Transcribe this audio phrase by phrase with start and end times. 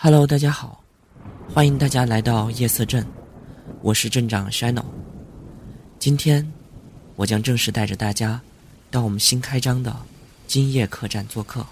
[0.00, 0.84] Hello，大家好，
[1.52, 3.04] 欢迎大家来到夜色镇，
[3.82, 4.84] 我是镇长 Shino。
[5.98, 6.48] 今天，
[7.16, 8.40] 我将正式带着大家
[8.92, 9.92] 到我们新开张的
[10.46, 11.66] 今夜客栈做客。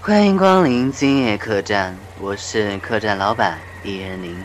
[0.00, 4.40] 欢迎光临今夜客栈，我是客栈老板李仁林。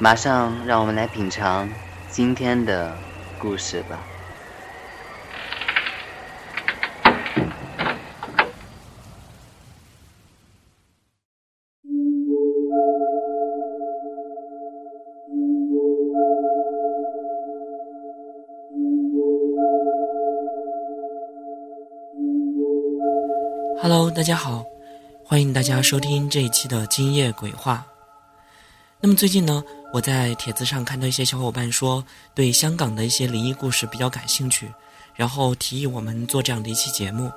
[0.00, 1.70] 马上让我们来品尝
[2.10, 2.98] 今天的
[3.38, 3.96] 故事吧。
[24.14, 24.64] 大家好，
[25.24, 27.86] 欢迎大家收听这一期的今夜鬼话。
[29.00, 34.68] 那么最近呢，我在帖子上看到一些小伙伴说对香港的一些灵异故事比较感兴趣，
[35.14, 37.30] 然后提议我们做这样的一期节目。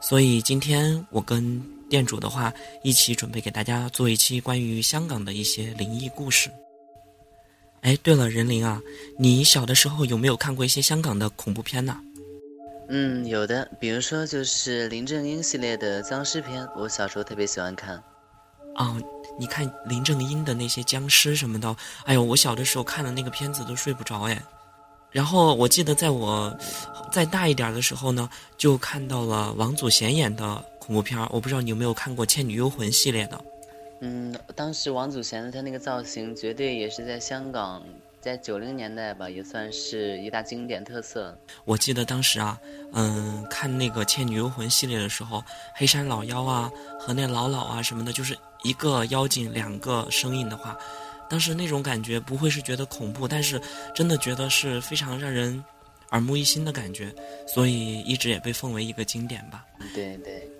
[0.00, 6.50] 所以今天我跟店主的话一起准备给大家做一期关于香港的一些灵异故事。
[7.82, 8.80] 哎，对了，任林啊，
[9.16, 12.00] 你小的时候有没有看过一些香港的恐怖片呢？
[12.88, 18.02] 嗯，有的，比如说就是林正英系列的僵尸片，我小时候特别喜欢看。
[18.76, 19.00] 哦，
[19.38, 24.40] 你看林正英的那些僵尸什么的，哎呦，我小的时候看的那个片子都睡不着哎。
[25.10, 26.54] 然后我记得在我
[27.10, 33.40] 再大一点的时候呢，就看到了王祖贤演的恐怖片我不知道你有没有看过《倩女幽魂》系列的。
[34.00, 37.82] 嗯，当时王祖贤的他那个造型，绝对也是在香港。
[38.26, 41.38] 在九零年代吧，也算是一大经典特色。
[41.64, 42.58] 我记得当时啊，
[42.92, 45.40] 嗯，看那个《倩女幽魂》系列的时候，
[45.76, 50.76] 黑山老妖啊和那老老啊什么的，就是一个妖精两个声音的话，
[51.30, 53.62] 当时那种感觉不会是觉得恐怖，但是
[53.94, 55.62] 真的觉得是非常让人
[56.10, 57.14] 耳目一新的感觉，
[57.46, 59.64] 所以一直也被奉为一个经典吧。
[59.94, 60.50] 对对。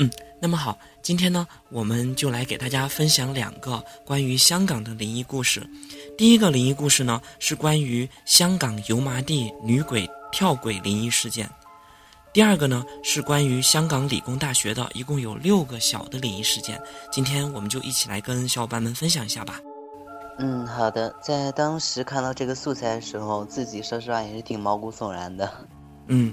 [0.00, 0.08] 嗯，
[0.40, 5.68] 那么好，今天呢，我们就来给大家分享两个关于香港的灵异故事。
[6.16, 11.46] 第一个灵异故事呢，是关于香港油麻地女鬼跳轨灵异事件；
[12.32, 16.80] 第二个呢，是关于香港理工大学的，一共有六个小的灵异事件。
[17.10, 19.60] 今天我们就一起来跟小伙伴们分享一下吧。
[20.38, 21.12] 嗯，好的。
[21.20, 25.52] 在当时看到这个素材的时候，自己说实话也是挺毛骨悚然的。
[26.06, 26.32] 嗯，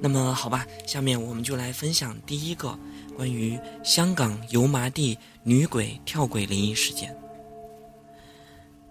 [0.00, 2.74] 那么好吧，下面我们就来分享第一个。
[3.16, 7.16] 关于香港油麻地女鬼跳轨灵异事件。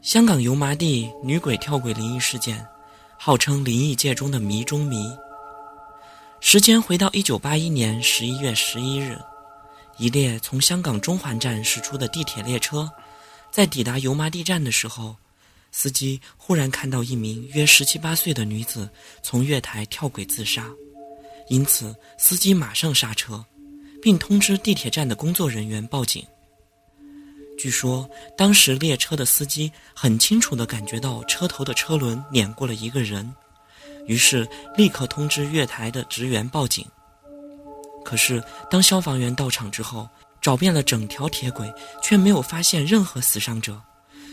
[0.02, 2.66] 香港油麻地女鬼跳轨灵异事件，
[3.18, 5.06] 号称灵异界中的谜中谜。
[6.40, 9.16] 时间回到一九八一年十一月十一日，
[9.98, 12.90] 一列从香港中环站驶出的地铁列车，
[13.52, 15.16] 在抵达油麻地站的时候，
[15.72, 18.90] 司机忽然看到一名约十七八岁的女子
[19.22, 20.66] 从月台跳轨自杀，
[21.48, 23.46] 因此司机马上刹车。
[24.02, 26.26] 并通知地铁站的工作人员报警。
[27.58, 33.32] 据说当时列车的司机很清楚地感觉到车头的车轮碾过了一个人，
[34.08, 36.84] 于是立刻通知月台的职员报警。
[38.04, 40.10] 可是当消防员到场之后，
[40.42, 43.80] 找遍了整条铁轨，却没有发现任何死伤者，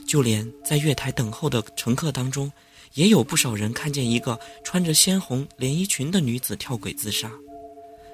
[0.06, 2.50] 就连在月台等候的乘客当中，
[2.94, 7.30] 也有不少人看见一个穿着鲜红连衣裙的女子跳轨自杀。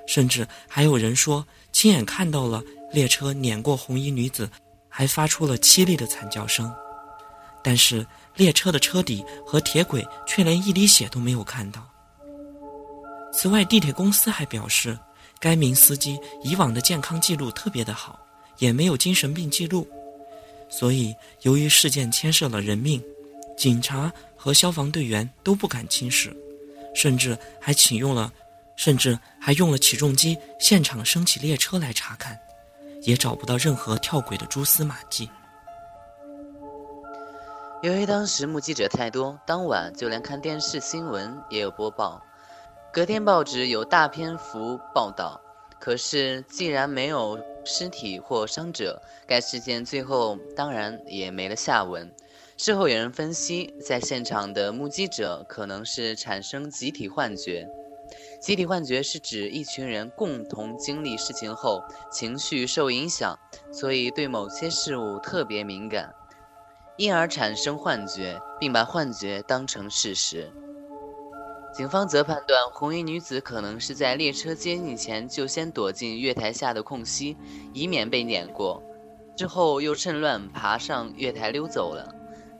[0.06, 4.48] 甚至还有人说亲眼看到了列车碾过红衣女子，
[4.88, 6.72] 还发出了凄厉的惨叫声。
[7.62, 8.06] 但是
[8.36, 11.88] 列车的车底和铁轨却连一滴血都没有看到。
[13.32, 14.96] 此外，地铁公司还表示，
[15.40, 18.20] 该名司机以往的健康记录特别的好，
[18.58, 19.88] 也没有精神病记录。
[20.68, 23.02] 所以，由于事件牵涉了人命，
[23.56, 26.36] 警察和消防队员都不敢轻视，
[26.94, 28.32] 甚至还启用了。
[28.76, 32.38] 甚至还用了起重机现场升起列车来查看，
[33.02, 35.30] 也找不到任何跳轨的蛛丝马迹。
[37.82, 42.22] 由于当时目击者太多，当晚就连看电视新闻也有播报，
[42.92, 45.40] 隔天报纸有大篇幅报道。
[45.78, 52.10] 可是既然没有尸体或伤者，该事件最后当然也没了下文。
[52.56, 57.68] 事后有人分析，在现场的目击者可能是产生集体幻觉。
[58.44, 61.82] 集体幻觉是指一群人共同经历事情后，
[62.12, 63.38] 情绪受影响，
[63.72, 66.14] 所以对某些事物特别敏感，
[66.98, 70.52] 因而产生幻觉，并把幻觉当成事实。
[71.72, 77.38] 警方则判断红衣女子可能是在列车接近前就先躲进月台下的空隙，
[77.72, 78.82] 以免被碾过，
[79.34, 82.14] 之后又趁乱爬上月台溜走了。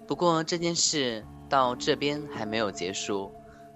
[0.07, 3.31] 不过这件事到这边还没有结束。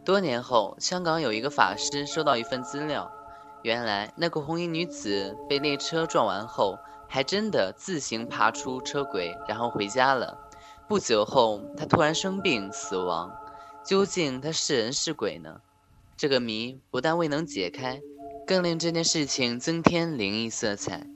[0.08, 3.12] 多年后，香港有一个法师收到一份资料，
[3.60, 10.34] 原来那个红衣女子被列车撞完后，还真的自行爬出车轨，然后回家了。
[10.88, 13.31] 不久后，她突然生病死亡。
[13.84, 15.60] 究竟她是人是鬼呢？
[16.16, 18.00] 这个谜不但未能解开，
[18.46, 21.06] 更令这件事情增添灵异色彩。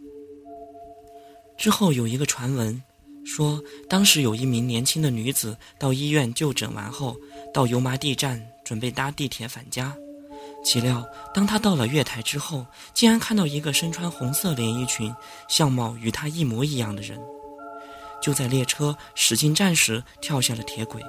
[1.56, 2.82] 之后有一个传闻，
[3.24, 3.58] 说
[3.88, 7.16] 当时有一名年轻的女子到医院就诊完后，
[7.54, 9.94] 到油麻地站准备搭地铁返家。
[10.64, 15.14] 岂料，当他到了月台之后，竟然看到一个身穿红色连衣裙、
[15.46, 17.20] 相貌与他一模一样的人，
[18.22, 21.02] 就在列车驶进站时跳下了铁轨，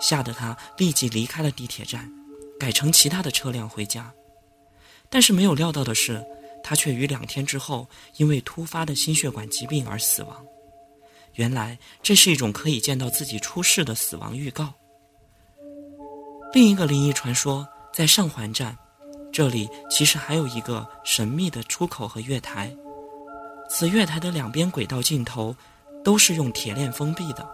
[0.00, 2.10] 吓得他立即离开了地铁站，
[2.58, 4.12] 改乘其他的车辆回家。
[5.08, 6.26] 但是没有料到的是，
[6.64, 10.44] 他却于两天之后因为突发的心血管疾病而死亡。
[11.34, 14.74] 原来这是一种可以见到自己出事的死亡预告。
[16.52, 17.66] 另一个灵异传说。
[17.90, 18.78] 在上环站，
[19.32, 22.72] 这里其实还有一个神秘的出口和月台。
[23.68, 25.56] 此月台的两边轨道尽头
[26.04, 27.44] 都是用铁链封闭的，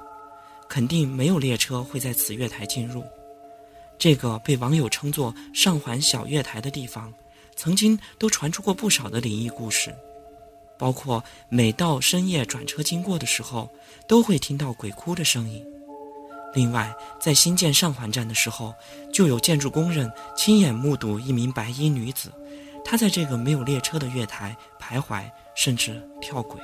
[0.69, 3.03] 肯定没有列车会在此月台进入。
[3.97, 7.11] 这个被网友称作“上环小月台”的地方，
[7.57, 9.95] 曾经都传出过不少的灵异故事，
[10.77, 13.67] 包括每到深夜转车经过的时候，
[14.07, 15.65] 都会听到鬼哭的声音。
[16.55, 18.73] 另外，在新建上环站的时候，
[19.13, 22.31] 就有建筑工人亲眼目睹一名白衣女子，
[22.85, 26.61] 她在这个没有列车的月台徘徊，甚至跳轨。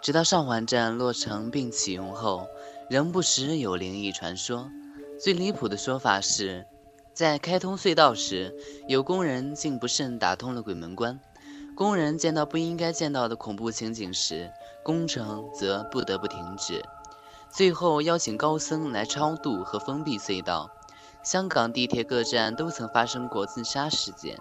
[0.00, 2.46] 直到上环站落成并启用后，
[2.88, 4.70] 仍不时有灵异传说。
[5.20, 6.64] 最离谱的说法是，
[7.12, 8.54] 在开通隧道时，
[8.86, 11.18] 有工人竟不慎打通了鬼门关。
[11.74, 14.50] 工人见到不应该见到的恐怖情景时，
[14.82, 16.82] 工程则不得不停止。
[17.50, 20.70] 最后邀请高僧来超度和封闭隧道。
[21.22, 24.38] 香港地铁各站都曾发生过自杀事件，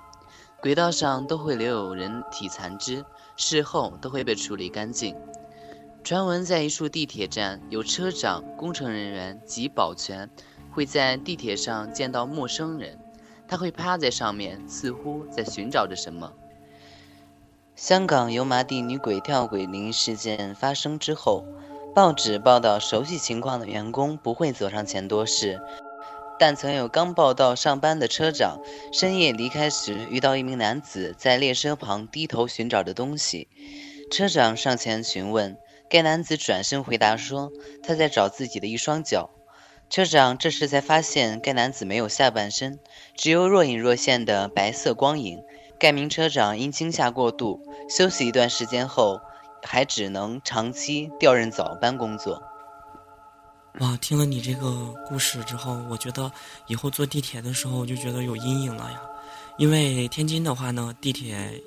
[0.61, 3.03] 轨道上都会留有人体残肢，
[3.35, 5.15] 事后都会被处理干净。
[6.03, 10.29] 传闻在一处地铁站，有车长、工程人员及保全
[10.71, 12.99] 会在地铁上见到陌生人，
[13.47, 16.31] 他会趴在上面，似乎在寻找着什么。
[17.75, 21.43] 香港油麻地女鬼跳鬼灵事件发生之后。
[21.97, 25.59] 报纸报道，熟悉情况的员工不会走上前多事，
[26.37, 28.59] 但曾有刚报到上班的车长
[28.93, 33.47] 深夜离开时，遇到一名男子在列车旁低头寻找着东西。
[34.11, 35.57] 车长上前询问，
[35.89, 37.51] 该男子转身回答说
[37.81, 39.31] 他在找自己的一双脚。
[39.89, 42.77] 车长这时才发现该男子没有下半身，
[43.15, 45.43] 只有若隐若现的白色光影。
[45.79, 47.59] 该名车长因惊吓过度，
[47.89, 49.19] 休息一段时间后。
[49.63, 52.41] 还只能长期调任早班工作。
[53.79, 56.31] 哇，听了你这个故事之后，我觉得
[56.67, 58.99] 以后坐地铁的时候就觉得有阴影了呀。
[59.57, 61.61] 因为天津的话呢，地铁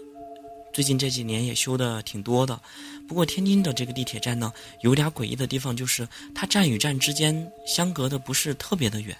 [0.72, 2.58] 最近这几年也修的挺多的。
[3.06, 4.52] 不过天津的这个地铁站呢，
[4.82, 9.16] 有点诡异的地方就是它站与站之间相隔的不是特别的远。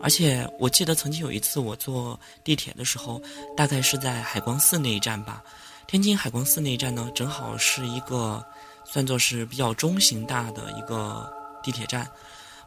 [0.00, 3.22] 而且我记得曾经有一次我坐地铁的时候，
[3.56, 5.42] 大概是在海光寺那一站吧。
[5.86, 8.44] 天津海光寺那一站呢，正好是一个
[8.84, 11.30] 算作是比较中型大的一个
[11.62, 12.08] 地铁站。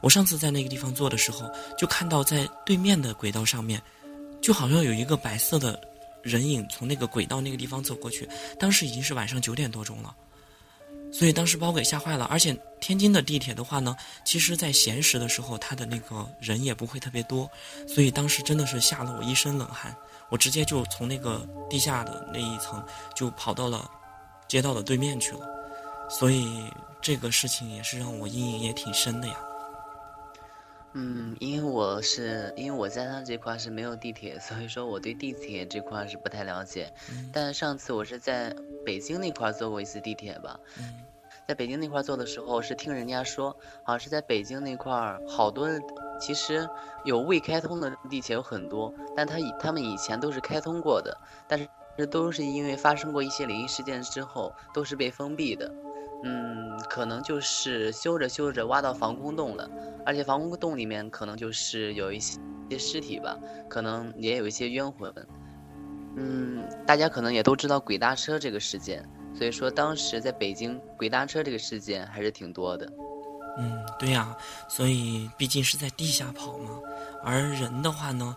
[0.01, 3.81] 我上次在那个地方坐的时候，就看到在对面的轨道上面，
[4.41, 5.79] 就好像有一个白色的
[6.21, 8.29] 人影从那个轨道那个地方走过去。
[8.59, 10.15] 当时已经是晚上九点多钟了，
[11.11, 12.25] 所以当时把我给吓坏了。
[12.25, 13.95] 而且天津的地铁的话呢，
[14.25, 17.49] 其实在闲时的时候，它的那个人也不会特别多，
[17.87, 19.95] 所以当时真的是吓了我一身冷汗。
[20.29, 22.85] 我直接就从那个地下的那一层
[23.15, 23.89] 就跑到了
[24.47, 25.47] 街道的对面去了，
[26.09, 26.69] 所以
[27.01, 29.35] 这个事情也是让我阴影也挺深的呀。
[30.93, 36.91] 嗯，因为我是因为我家乡这块是没有地铁，所以说我对地铁这块是不太了解。
[37.31, 38.53] 但上次我是在
[38.88, 40.58] 北京那块坐过一次地铁吧。
[41.46, 43.51] 在北京那块坐的时候，是听人家说，
[43.84, 45.67] 好像是在北京那块儿，好多
[46.22, 46.70] 其实
[47.03, 51.17] 有未开通的地铁有很多，但他以他们以前都是开通过的，
[51.50, 51.67] 但是
[51.98, 55.70] 这都是因为发生过一些灵异事件之后，都是被封闭的。
[56.24, 59.70] 嗯，可能就是修着修着挖到防空洞了，
[60.06, 62.39] 而且防空洞里面可能就是有一些
[62.77, 65.13] 尸体吧，可能也有一些冤魂。
[66.17, 69.07] 嗯，大家可能也都知道鬼搭车这个事件。
[69.38, 72.91] 所以说，当时在北京鬼搭车这个事件还是挺多的。
[73.59, 74.36] 嗯，对呀，
[74.67, 76.79] 所以毕竟是在地下跑嘛，
[77.24, 78.36] 而人的话呢，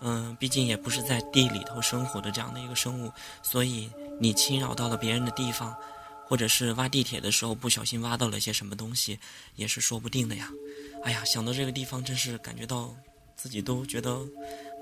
[0.00, 3.10] 嗯，毕竟也不是在地里头生活的这样的一个生物，
[3.42, 3.90] 所以
[4.20, 5.74] 你侵扰到了别人的地方，
[6.26, 9.18] 或者是挖地铁的时候不小心挖到了些什么东西，
[9.56, 10.50] 也是说不定的呀。
[11.04, 12.94] 哎呀，想到这个地方，真是感觉到
[13.34, 14.18] 自己都觉得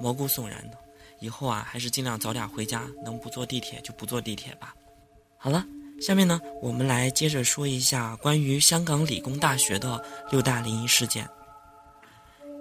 [0.01, 0.79] 毛骨悚然的。
[1.23, 4.75] 以后啊，还是尽量早点回家，能不坐地铁就不坐地铁吧。
[5.39, 5.65] 好了，
[6.01, 11.29] 下面呢，我们来接着说一下关于香港理工大学的六大灵异事件。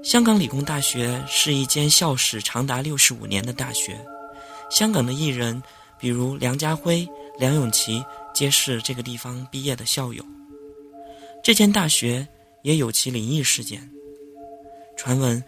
[0.03, 3.99] 香港理工大学是一间校史长达六十五年的大学，
[4.69, 5.61] 香港的艺人，
[5.97, 7.07] 比如梁家辉、
[7.39, 10.23] 梁咏琪，皆是这个地方毕业的校友。
[11.43, 12.27] 这间大学
[12.61, 13.89] 也有其灵异事件。
[14.97, 15.43] 传闻，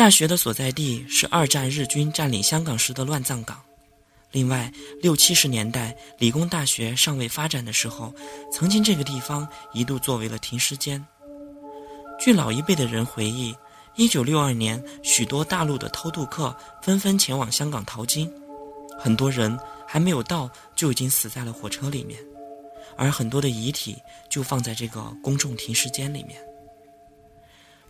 [0.00, 3.60] 大学的所在地是二战日军占领香港时的乱葬岗。
[4.32, 8.10] 另外，六七十年代理工大学尚未发展的时候，
[8.50, 11.06] 曾经这个地方一度作为了停尸间。
[12.18, 13.54] 据老一辈的人回忆。
[13.94, 18.32] 一九六二年，许多大陆的偷渡客纷纷前往香港淘金，
[18.98, 19.54] 很多人
[19.86, 22.18] 还没有到就已经死在了火车里面，
[22.96, 23.98] 而很多的遗体
[24.30, 26.40] 就放在这个公众停尸间里面。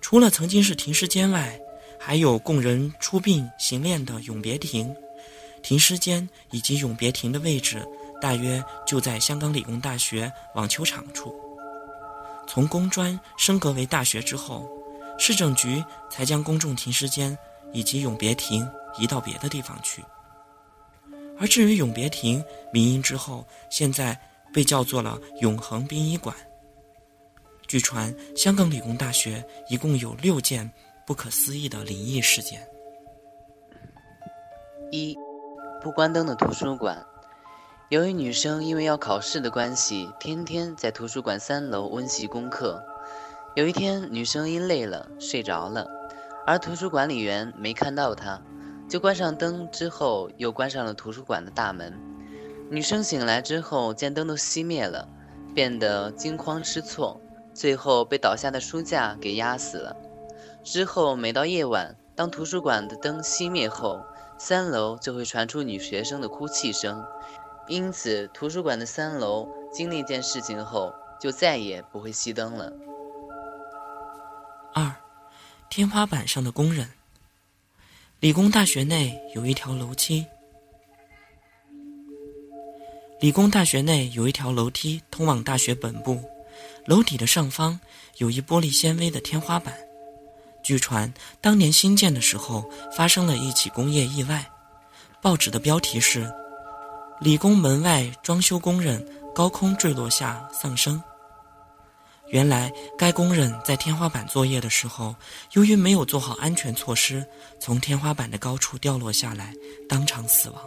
[0.01, 1.57] 除了曾经是停尸间外，
[2.01, 4.93] 还有供人出殡行殓的永别亭、
[5.63, 7.87] 停尸间以及永别亭的位置，
[8.21, 11.39] 大约就在香港理工大学网球场处。
[12.49, 14.69] 从工专升格为大学之后。
[15.23, 17.37] 市政局才将公众停尸间
[17.75, 18.67] 以及永别亭
[18.99, 20.03] 移到别的地方去。
[21.39, 22.43] 而至于永别亭，
[22.73, 24.19] 民营之后，现在
[24.51, 26.35] 被叫做了永恒殡仪馆。
[27.69, 30.73] 据传，香港理工大学一共有六件
[31.07, 32.67] 不可思议的灵异事件。
[34.93, 35.17] 一，
[35.81, 37.05] 不关灯的图书馆。
[37.89, 42.81] 由于女生因为要考试的关系，天天在图书馆三楼温习功课。
[43.57, 45.85] 有一天，女生因累了睡着了，
[46.47, 48.41] 而图书管理员没看到她，
[48.89, 51.93] 就关上灯，之后又关上了图书馆的大门。
[52.71, 55.09] 女生醒来之后，见灯都熄灭了，
[55.53, 57.21] 变得惊慌失措，
[57.53, 59.97] 最后被倒下的书架给压死了。
[60.63, 64.05] 之后，每到夜晚，当图书馆的灯熄灭后，
[64.39, 67.05] 三楼就会传出女学生的哭泣声，
[67.67, 72.73] 因此图书馆的三楼经历件事情后，就再也不会熄灯了。
[74.75, 74.95] 二，
[75.69, 76.89] 天花板上的工人。
[78.21, 80.27] 理工大学内有一条楼梯。
[83.19, 86.23] 理工大学内有一条楼梯通往大学本部，
[86.87, 87.81] 楼体的上方
[88.19, 89.75] 有一玻璃纤维的天花板。
[90.63, 92.65] 据传，当年新建的时候
[92.97, 94.49] 发生了一起工业意外，
[95.23, 96.31] 报纸的标题是
[97.21, 101.03] “理工门外装修工人高空坠落下丧生”。
[102.29, 105.15] 原来，该工人在天花板作业的时候，
[105.53, 107.27] 由于没有做好安全措施，
[107.59, 109.53] 从天花板的高处掉落下来，
[109.89, 110.63] 当场死亡。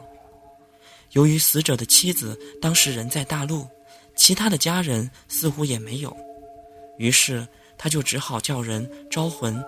[1.11, 3.65] 由于死者的妻子当时人在大陆，
[4.15, 6.13] 其他的家人似乎也没有，
[6.97, 7.47] 于是
[7.77, 9.63] 他就只好叫人招魂，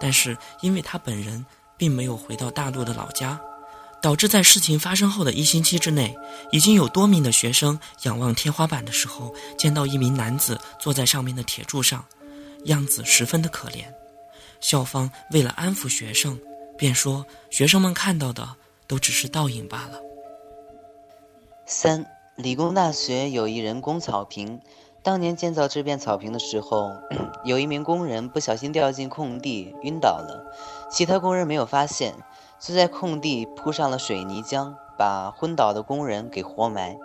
[0.00, 1.44] 但是因为他本人
[1.76, 3.40] 并没有回到大陆的老家。
[4.00, 6.16] 导致在事情发生后的一星期之内，
[6.52, 12.04] 已经有多名的学生仰望天花板的时候，见到一名男子坐在上面的铁柱上，
[12.66, 13.84] 样子十分的可怜。
[14.60, 16.38] 校方为了安抚学生，
[16.76, 18.48] 便说学生们看到的
[18.86, 19.98] 都只是倒影罢了。
[21.66, 24.60] 三，理工大学有一人工草坪，
[25.08, 26.92] 当年建造这片草坪的时候，
[27.42, 30.44] 有一名工人不小心掉进空地晕倒了，
[30.90, 32.12] 其他工人没有发现。
[32.60, 36.98] 就在空地铺上了水泥浆，把昏倒的工人给活埋。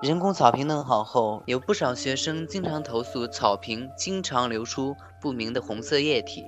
[0.00, 6.46] 人工草坪弄好后，有不少学生经常投诉草坪经常流出不明的红色液体，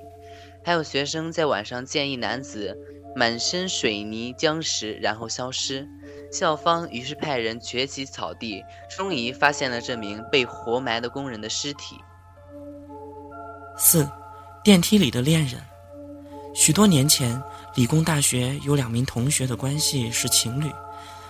[0.63, 2.75] 还有学生在晚上见一男子
[3.15, 5.87] 满身水泥浆石，然后消失。
[6.31, 11.97] 校方于是派人掘起草地，终于发现了这名被活埋的工人的尸体。
[13.77, 14.09] 四，
[14.63, 15.61] 电梯里的恋人。
[16.53, 17.41] 许多年前。
[17.73, 20.69] 理工大学有两名同学的关系是情侣，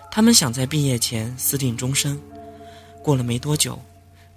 [0.10, 2.20] 他们想在毕业前私定终身。
[3.04, 3.80] 过了没多久，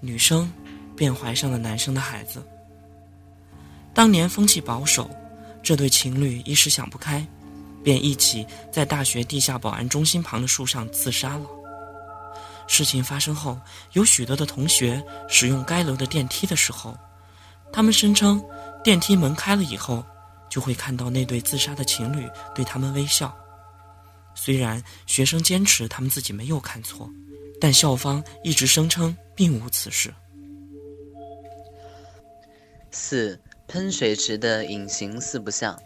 [0.01, 0.53] 女生
[0.95, 2.47] 便怀上了男生的孩子。
[3.95, 5.09] 当年风气保守，
[5.63, 7.27] 这对情侣一时想不开，
[7.85, 11.47] 便一起在大学地下保安中心旁的树上自杀了。
[12.67, 13.61] 事情发生后，
[13.93, 16.97] 有许多的同学使用该楼的电梯的时候，
[17.73, 18.43] 他们声称
[18.83, 20.05] 电梯门开了以后。
[20.51, 23.37] 就会看到那对自杀的情侣对他们微笑。
[24.37, 27.11] 虽然学生坚持他们自己没有看错，
[27.61, 30.15] 但校方一直声称并无此事。
[32.93, 35.77] 四喷水池的隐形四不像。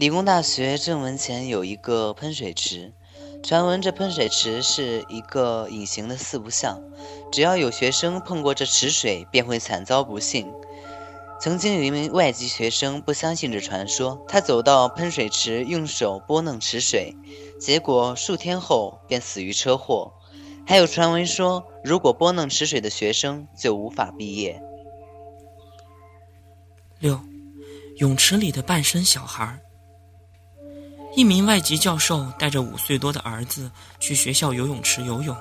[0.00, 2.94] 理工大学正门前有一个喷水池，
[3.42, 6.80] 传闻这喷水池是一个隐形的四不像，
[7.30, 10.50] 只要有学生碰过这池水，便会惨遭不幸。
[11.38, 17.14] 曾经有一名外籍学生不相信这传说，他走到喷水池，用手拨弄池水，
[17.60, 20.14] 结果数天后便死于车祸。
[20.66, 24.62] 还有传闻说，如果拨弄池水的学生就无法毕业。
[26.98, 27.20] 六，
[27.98, 29.60] 泳池里的半身小孩。
[31.16, 35.36] 一名外籍教授带着五岁多的儿子去学校游泳池游泳，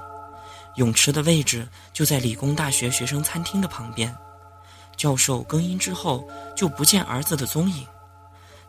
[0.78, 4.14] 泳池的位置就在理工大学学生餐厅的旁边。
[4.98, 7.86] 教授更衣之后就不见儿子的踪影。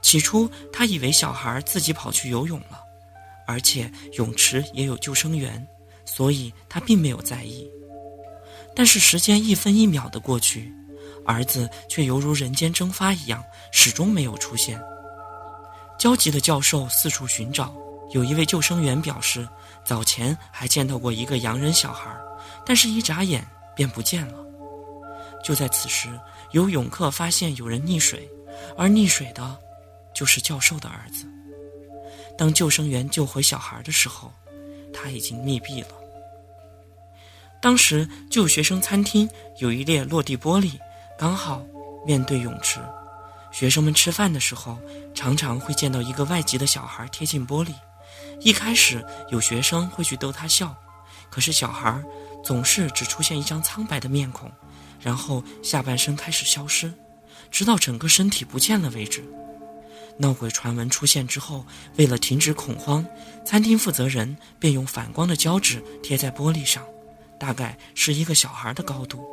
[0.02, 2.80] 起初他以为小孩自己跑去游泳了，
[3.46, 5.66] 而且泳池也有救生员，
[6.04, 7.68] 所以他并没有在意。
[8.76, 10.72] 但是时间一分一秒的过去，
[11.26, 13.42] 儿子却犹如人间蒸发一样，
[13.72, 14.80] 始终没有出现。
[16.00, 17.74] 焦急的教授四处寻找，
[18.12, 19.46] 有一位救生员表示，
[19.84, 22.10] 早前还见到过一个洋人小孩，
[22.64, 24.42] 但是一眨眼便不见了。
[25.44, 26.08] 就在此时，
[26.52, 28.26] 有泳客发现有人溺水，
[28.78, 29.58] 而溺水的，
[30.14, 31.26] 就是教授的儿子。
[32.38, 34.32] 当救生员救回小孩的时候，
[34.94, 35.88] 他已经溺毙了。
[37.60, 39.28] 当时救学生餐厅
[39.58, 40.80] 有一列落地玻璃，
[41.18, 41.62] 刚好
[42.06, 42.80] 面对泳池。
[43.50, 44.78] 学生们吃饭的时候，
[45.14, 47.72] 常常会见到一个外籍的小孩贴近玻璃。
[48.40, 50.74] 一开始有学生会去逗他笑，
[51.28, 52.02] 可是小孩
[52.44, 54.50] 总是只出现一张苍白的面孔。
[55.00, 56.92] 然后下半身开始消失，
[57.50, 59.24] 直到整个身体不见了为止。
[60.18, 61.64] 闹鬼传闻出现之后，
[61.96, 63.04] 为了停止恐慌，
[63.42, 66.84] 餐厅负责人便用反光的胶纸贴在玻璃上，
[67.38, 69.24] 大概是一个小孩的高度，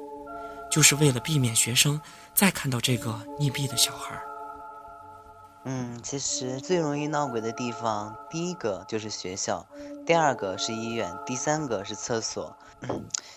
[0.71, 1.99] 就是为了避免学生
[2.33, 4.19] 再看到这个溺毙的小孩。
[5.69, 9.65] 嗯，其实最容易闹鬼的地方，第一个就是学校，
[10.05, 12.55] 第二个是医院，第三个是厕所。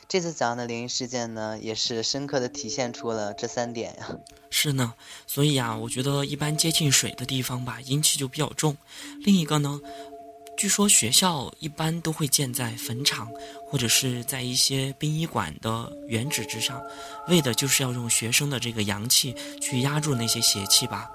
[0.06, 4.10] 这次讲的灵异事件呢，也是深刻的体现出了这三点呀。
[4.50, 4.94] 是呢，
[5.26, 8.76] 所以啊，我觉得一般接近水的地方吧，阴气就比较重。
[9.24, 9.80] 另一个呢，
[10.60, 13.32] 据说学校一般都会建在坟场
[13.64, 16.78] 或者是在一些殡仪馆的原址之上，
[17.28, 21.10] 为的就是要用学生的这个阳气去压住那些邪气吧。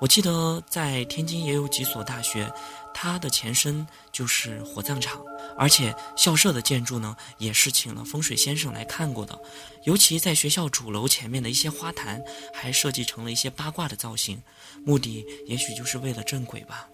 [0.00, 2.52] 我记得在天津也有几所大学，
[2.92, 5.22] 它的前身就是火葬场，
[5.56, 9.40] 而且校舍的建筑呢也是请了风水先生来看过的，
[9.84, 12.20] 尤其在学校主楼前面的一些花坛，
[12.52, 14.42] 还设计成了一些八卦的造型，
[14.84, 16.88] 目的也许就是为了镇鬼吧。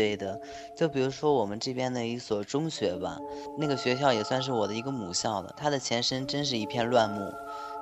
[0.00, 0.40] 对的，
[0.74, 3.18] 就比如说我们这边的一所中学吧，
[3.58, 7.30] 那个学校也算是我的一个母校了，它的前身真是一片乱木。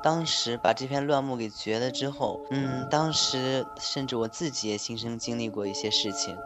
[0.03, 6.37] 当时把这片乱木给掘了之后，嗯，当时甚至我自己也亲身经历过一些事情，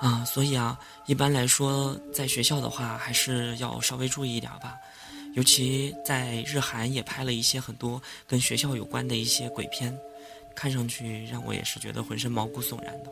[0.00, 4.76] 啊，所以啊，一般来说，在学校的话，还是要稍微注意一点吧。
[5.32, 9.98] 尤其在日韩也拍了一些很多跟学校有关的一些鬼片，
[10.54, 13.10] 看上去让我也是觉得浑身毛骨悚然的。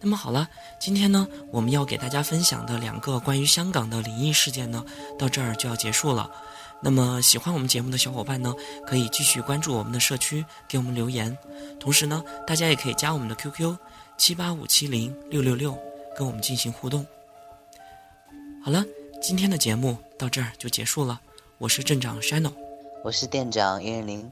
[0.00, 4.84] 那么好了，今天呢，我们要给大家分享的两个关于香港的灵异事件呢，
[5.18, 6.30] 到这儿就要结束了。
[6.82, 8.54] 那么喜欢我们节目的小伙伴呢，
[8.86, 11.34] 可以继续关注我们的社区，给我们留言。
[11.80, 13.74] 同时呢，大家也可以加我们的 QQ
[14.18, 15.78] 七八五七零六六六，
[16.14, 17.06] 跟我们进行互动。
[18.62, 18.84] 好了，
[19.22, 21.18] 今天的节目到这儿就结束了。
[21.56, 22.52] 我是镇长 Shino，
[23.02, 24.30] 我是店长叶玲，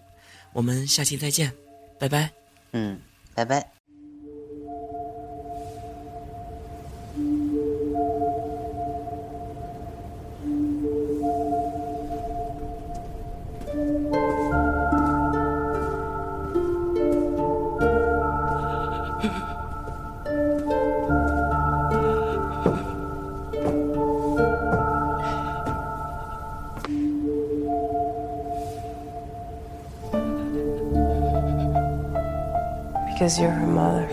[0.53, 1.51] 我们下期再见，
[1.99, 2.31] 拜拜。
[2.73, 3.01] 嗯，
[3.35, 3.82] 拜拜。
[33.23, 34.09] Because you're her mother.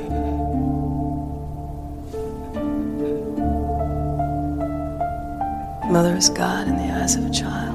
[5.91, 7.68] Mother is God in the eyes of a child.